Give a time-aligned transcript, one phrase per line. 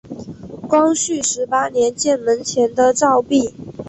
[0.67, 3.53] 光绪十八年建门前的照壁。